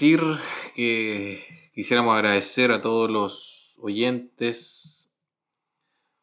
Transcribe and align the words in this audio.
partir, 0.00 0.22
que 0.74 1.38
quisiéramos 1.74 2.14
agradecer 2.14 2.72
a 2.72 2.80
todos 2.80 3.10
los 3.10 3.78
oyentes, 3.82 5.10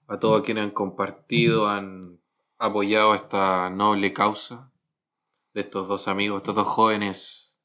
a 0.07 0.17
todos 0.17 0.41
quienes 0.41 0.63
han 0.63 0.71
compartido, 0.71 1.67
han 1.67 2.19
apoyado 2.57 3.13
esta 3.13 3.69
noble 3.69 4.13
causa 4.13 4.71
de 5.53 5.61
estos 5.61 5.87
dos 5.87 6.07
amigos, 6.07 6.37
estos 6.37 6.55
dos 6.55 6.67
jóvenes 6.67 7.59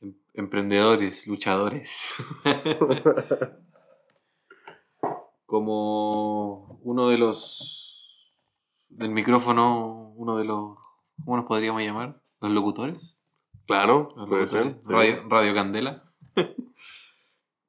em- 0.00 0.16
emprendedores, 0.32 1.26
luchadores. 1.26 2.14
Como 5.44 6.80
uno 6.82 7.10
de 7.10 7.18
los 7.18 8.34
del 8.88 9.10
micrófono, 9.10 10.14
uno 10.16 10.38
de 10.38 10.46
los, 10.46 10.78
¿cómo 11.22 11.36
nos 11.36 11.44
podríamos 11.44 11.82
llamar? 11.82 12.18
¿Los 12.40 12.50
locutores? 12.50 13.19
Claro, 13.70 14.08
puede 14.28 14.48
ser. 14.48 14.80
Radio, 14.84 15.22
Radio 15.28 15.54
Candela. 15.54 16.04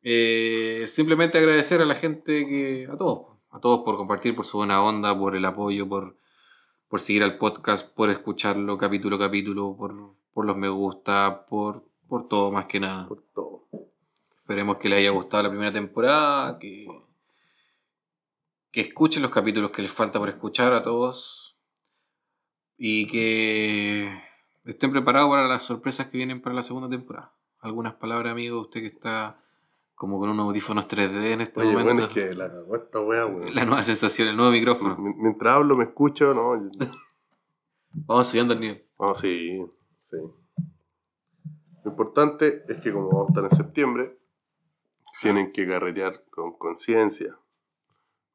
Eh, 0.04 0.86
simplemente 0.88 1.38
agradecer 1.38 1.80
a 1.80 1.86
la 1.86 1.94
gente 1.94 2.48
que, 2.48 2.88
a 2.92 2.98
todos, 2.98 3.38
a 3.52 3.60
todos 3.60 3.82
por 3.86 3.98
compartir, 3.98 4.36
por 4.36 4.46
su 4.46 4.58
buena 4.58 4.82
onda, 4.82 5.16
por 5.16 5.36
el 5.36 5.46
apoyo, 5.46 5.88
por, 5.88 6.18
por 6.88 7.00
seguir 7.00 7.22
al 7.22 7.38
podcast, 7.38 7.88
por 7.94 8.10
escucharlo 8.10 8.80
capítulo 8.80 9.18
a 9.18 9.20
capítulo, 9.20 9.78
por, 9.78 10.16
por 10.34 10.46
los 10.48 10.58
me 10.58 10.70
gusta, 10.70 11.46
por, 11.46 11.86
por 12.08 12.28
todo 12.28 12.52
más 12.52 12.66
que 12.66 12.80
nada. 12.80 13.08
Por 13.08 13.22
todo. 13.32 13.68
Esperemos 14.38 14.78
que 14.78 14.90
les 14.90 14.98
haya 15.02 15.12
gustado 15.12 15.44
la 15.44 15.50
primera 15.52 15.72
temporada, 15.72 16.58
que, 16.58 16.88
que 18.72 18.82
escuchen 18.82 19.22
los 19.22 19.30
capítulos 19.30 19.70
que 19.70 19.84
les 19.84 19.92
falta 19.92 20.18
por 20.18 20.30
escuchar 20.30 20.74
a 20.74 20.82
todos 20.82 21.60
y 22.76 23.06
que 23.06 24.11
estén 24.66 24.92
preparados 24.92 25.30
para 25.30 25.48
las 25.48 25.64
sorpresas 25.64 26.08
que 26.08 26.18
vienen 26.18 26.42
para 26.42 26.56
la 26.56 26.64
segunda 26.64 26.90
temporada. 26.90 27.34
Algunas 27.60 27.94
palabras, 27.96 28.32
amigo, 28.32 28.60
usted 28.62 28.82
que 28.82 28.88
está 28.88 29.38
como 29.96 30.20
con 30.20 30.30
unos 30.30 30.48
audífonos 30.48 30.88
3D 30.88 31.34
en 31.34 31.42
este 31.42 31.60
Oye, 31.62 31.72
momento. 31.74 31.94
bueno, 31.94 32.02
es 32.08 32.10
que 32.10 32.34
la 32.34 32.50
cagó 32.50 32.76
esta 32.76 33.00
wea, 33.02 33.26
weón. 33.28 33.54
La 33.54 33.66
nueva 33.66 33.84
sensación, 33.84 34.28
el 34.30 34.36
nuevo 34.38 34.52
micrófono. 34.52 34.96
M- 34.98 35.16
Mientras 35.18 35.54
hablo, 35.56 35.76
me 35.78 35.84
escucho, 35.84 36.34
¿no? 36.34 36.54
Vamos 37.94 38.28
subiendo 38.28 38.54
el 38.54 38.60
nivel. 38.62 38.86
Vamos, 38.98 39.20
sí, 39.20 39.62
sí. 40.02 40.18
Lo 41.84 41.92
importante 41.92 42.64
es 42.70 42.80
que 42.80 42.92
como 42.94 43.10
vamos 43.10 43.28
a 43.28 43.32
estar 43.32 43.44
en 43.44 43.52
septiembre, 43.56 44.18
tienen 45.22 45.52
que 45.52 45.68
carretear 45.68 46.24
con 46.30 46.58
conciencia. 46.58 47.38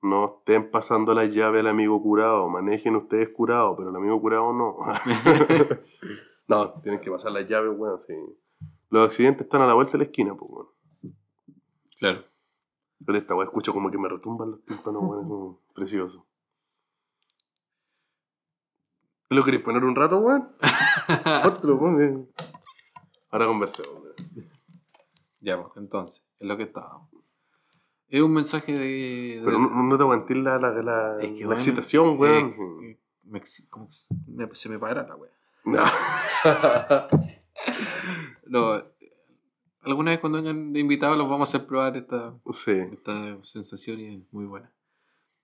No 0.06 0.38
estén 0.38 0.70
pasando 0.70 1.14
la 1.14 1.24
llave 1.24 1.58
al 1.58 1.66
amigo 1.66 2.00
curado, 2.00 2.48
manejen 2.48 2.94
ustedes 2.94 3.30
curado, 3.30 3.76
pero 3.76 3.90
el 3.90 3.96
amigo 3.96 4.20
curado 4.20 4.52
no. 4.52 4.78
no, 6.48 6.80
tienen 6.80 7.00
que 7.00 7.10
pasar 7.10 7.32
la 7.32 7.40
llave, 7.40 7.70
weón, 7.70 8.00
sí. 8.00 8.14
Los 8.88 9.08
accidentes 9.08 9.46
están 9.46 9.62
a 9.62 9.66
la 9.66 9.74
vuelta 9.74 9.92
de 9.92 9.98
la 9.98 10.04
esquina, 10.04 10.36
pues, 10.36 10.48
weón. 10.48 10.68
Claro. 11.98 12.24
Pero 13.04 13.18
esta 13.18 13.34
weá 13.34 13.46
escucho 13.46 13.72
como 13.72 13.90
que 13.90 13.98
me 13.98 14.08
retumban 14.08 14.52
los 14.52 14.64
tímpanos, 14.64 15.02
weón, 15.02 15.22
es 15.22 15.28
como 15.28 15.60
precioso. 15.74 16.24
¿Te 19.28 19.34
lo 19.34 19.42
queréis 19.42 19.64
poner 19.64 19.82
un 19.82 19.96
rato, 19.96 20.20
weón? 20.20 20.52
Otro, 21.44 21.74
weón. 21.78 22.30
Ahora 23.30 23.46
conversemos, 23.46 24.02
weón. 24.02 24.50
ya, 25.40 25.60
pues, 25.60 25.76
entonces, 25.76 26.24
es 26.38 26.46
lo 26.46 26.56
que 26.56 26.62
estábamos. 26.62 27.15
Es 28.08 28.22
un 28.22 28.32
mensaje 28.32 28.72
de... 28.72 28.78
de- 28.78 29.40
Pero 29.44 29.58
no, 29.58 29.82
no 29.82 29.96
te 29.96 30.02
aguanté 30.02 30.34
la, 30.34 30.58
la, 30.58 30.70
la, 30.70 31.16
Es 31.20 31.32
que, 31.32 31.40
la 31.40 31.46
bueno, 31.46 31.60
excitación, 31.60 32.18
weón. 32.18 32.54
eh, 32.84 32.98
me 33.24 33.40
me- 34.28 34.54
se 34.54 34.68
me 34.68 34.78
para 34.78 35.06
la 35.06 35.16
wea. 35.16 35.30
No. 35.64 35.82
No, 38.46 38.80
alguna 39.82 40.12
vez 40.12 40.20
cuando 40.20 40.38
vengan 40.38 40.72
de 40.72 40.80
invitados 40.80 41.18
los 41.18 41.28
vamos 41.28 41.48
a 41.48 41.56
hacer 41.56 41.66
probar 41.66 41.96
esta, 41.96 42.34
sí. 42.52 42.70
esta 42.72 43.42
sensación 43.42 44.00
y 44.00 44.14
es 44.16 44.32
muy 44.32 44.44
buena. 44.44 44.70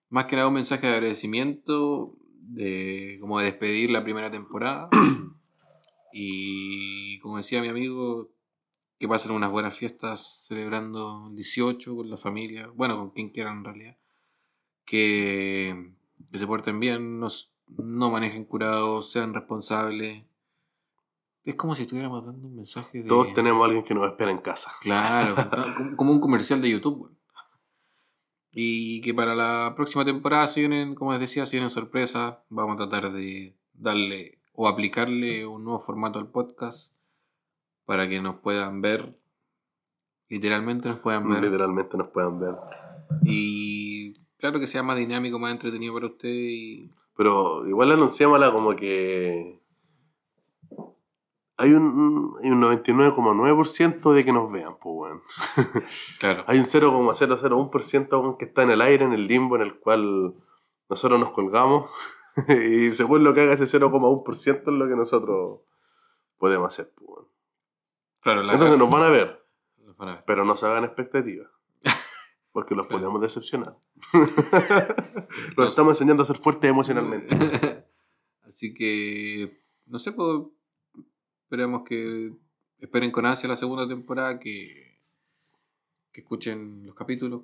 Más 0.08 0.26
que 0.26 0.36
nada 0.36 0.48
un 0.48 0.54
mensaje 0.54 0.86
de 0.86 0.92
agradecimiento, 0.94 2.14
de 2.42 3.18
como 3.20 3.38
de 3.38 3.46
despedir 3.46 3.90
la 3.90 4.04
primera 4.04 4.30
temporada. 4.30 4.88
y 6.12 7.18
como 7.20 7.38
decía 7.38 7.60
mi 7.62 7.68
amigo, 7.68 8.28
que 9.02 9.08
pasen 9.08 9.32
unas 9.32 9.50
buenas 9.50 9.76
fiestas 9.76 10.44
celebrando 10.46 11.26
el 11.28 11.34
18 11.34 11.96
con 11.96 12.08
la 12.08 12.16
familia, 12.16 12.68
bueno, 12.72 12.96
con 12.96 13.10
quien 13.10 13.30
quieran 13.30 13.58
en 13.58 13.64
realidad. 13.64 13.96
Que, 14.84 15.92
que 16.30 16.38
se 16.38 16.46
porten 16.46 16.78
bien, 16.78 17.18
no, 17.18 17.26
s- 17.26 17.48
no 17.78 18.10
manejen 18.12 18.44
curados, 18.44 19.10
sean 19.10 19.34
responsables. 19.34 20.22
Es 21.44 21.56
como 21.56 21.74
si 21.74 21.82
estuviéramos 21.82 22.24
dando 22.24 22.46
un 22.46 22.54
mensaje 22.54 23.02
de... 23.02 23.08
Todos 23.08 23.34
tenemos 23.34 23.60
a 23.62 23.64
alguien 23.66 23.82
que 23.84 23.92
nos 23.92 24.06
espera 24.08 24.30
en 24.30 24.38
casa. 24.38 24.70
Claro, 24.80 25.34
como- 25.96 26.12
un 26.12 26.20
comercial 26.20 26.62
de 26.62 26.70
YouTube. 26.70 27.10
Y 28.52 29.00
que 29.00 29.12
para 29.14 29.34
la 29.34 29.72
próxima 29.74 30.04
temporada, 30.04 30.46
si 30.46 30.60
vienen, 30.60 30.94
como 30.94 31.10
les 31.10 31.20
decía, 31.20 31.44
si 31.44 31.56
vienen 31.56 31.70
sorpresas, 31.70 32.36
vamos 32.50 32.74
a 32.74 32.88
tratar 32.88 33.12
de 33.12 33.56
darle 33.72 34.38
o 34.54 34.68
aplicarle 34.68 35.44
un 35.44 35.64
nuevo 35.64 35.80
formato 35.80 36.20
al 36.20 36.28
podcast 36.30 36.92
para 37.92 38.08
que 38.08 38.22
nos 38.22 38.36
puedan 38.36 38.80
ver. 38.80 39.14
Literalmente 40.30 40.88
nos 40.88 41.00
puedan 41.00 41.28
ver. 41.28 41.42
Literalmente 41.42 41.98
nos 41.98 42.08
puedan 42.08 42.40
ver. 42.40 42.54
Y 43.22 44.14
claro 44.38 44.58
que 44.58 44.66
sea 44.66 44.82
más 44.82 44.96
dinámico, 44.96 45.38
más 45.38 45.52
entretenido 45.52 45.92
para 45.92 46.06
usted. 46.06 46.30
Y... 46.30 46.90
Pero 47.14 47.68
igual 47.68 47.92
anunciámosla 47.92 48.50
como 48.50 48.74
que 48.76 49.60
hay 51.58 51.74
un, 51.74 52.38
hay 52.42 52.50
un 52.50 52.62
99,9% 52.62 54.12
de 54.14 54.24
que 54.24 54.32
nos 54.32 54.50
vean, 54.50 54.78
pues, 54.80 54.96
weón. 54.96 55.22
Claro, 56.18 56.44
Hay 56.46 56.60
un 56.60 56.64
0,001% 56.64 58.08
weón, 58.10 58.38
que 58.38 58.46
está 58.46 58.62
en 58.62 58.70
el 58.70 58.80
aire, 58.80 59.04
en 59.04 59.12
el 59.12 59.26
limbo, 59.26 59.56
en 59.56 59.62
el 59.62 59.78
cual 59.78 60.34
nosotros 60.88 61.20
nos 61.20 61.32
colgamos. 61.32 61.90
y 62.48 62.94
según 62.94 63.22
lo 63.22 63.34
que 63.34 63.42
haga 63.42 63.52
ese 63.52 63.78
0,1% 63.78 64.60
es 64.60 64.66
lo 64.66 64.88
que 64.88 64.96
nosotros 64.96 65.60
podemos 66.38 66.68
hacer, 66.68 66.90
pues, 66.96 67.06
weón. 67.06 67.31
Claro, 68.22 68.42
la 68.42 68.54
Entonces 68.54 68.78
nos 68.78 68.90
van 68.90 69.02
a 69.02 69.08
ver, 69.08 69.44
nos 69.84 69.96
van 69.96 70.08
a 70.08 70.14
ver. 70.14 70.24
pero 70.26 70.44
no 70.44 70.56
se 70.56 70.66
hagan 70.66 70.84
expectativas. 70.84 71.48
Porque 72.52 72.74
los 72.74 72.86
podemos 72.86 73.20
decepcionar. 73.20 73.76
los 75.56 75.68
estamos 75.68 75.92
enseñando 75.92 76.22
a 76.22 76.26
ser 76.26 76.36
fuertes 76.36 76.70
emocionalmente. 76.70 77.84
Así 78.46 78.74
que, 78.74 79.60
no 79.86 79.98
sé, 79.98 80.12
pues, 80.12 80.42
esperemos 81.42 81.82
que 81.84 82.32
esperen 82.78 83.10
con 83.10 83.24
ansia 83.26 83.48
la 83.48 83.56
segunda 83.56 83.86
temporada, 83.88 84.38
que, 84.38 84.98
que 86.12 86.20
escuchen 86.20 86.84
los 86.86 86.94
capítulos, 86.94 87.42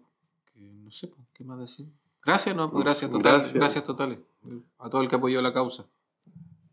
que 0.53 0.61
no 0.61 0.91
sé, 0.91 1.09
pues, 1.09 1.21
¿qué 1.33 1.45
más 1.45 1.59
decir? 1.59 1.87
Gracias, 2.25 2.55
¿no? 2.55 2.71
Pues 2.71 2.85
gracias, 2.85 3.11
total, 3.11 3.33
Gracias. 3.35 3.55
gracias. 3.55 3.85
totales 3.85 4.19
a 4.79 4.91
todo 4.91 5.01
el 5.01 5.09
que 5.09 5.17
apoyó 5.17 5.41
la 5.41 5.53
causa. 5.55 5.87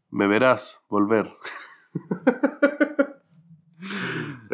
Me 0.10 0.28
verás 0.28 0.82
volver. 0.90 1.34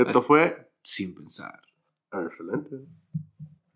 Esto 0.08 0.22
fue 0.22 0.72
Sin 0.84 1.14
pensar. 1.16 1.62
excelente. 2.12 2.88